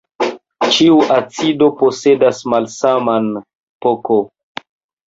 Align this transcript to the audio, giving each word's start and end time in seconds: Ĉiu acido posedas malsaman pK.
Ĉiu 0.77 0.95
acido 1.17 1.69
posedas 1.83 2.43
malsaman 2.55 3.31
pK. 3.87 4.21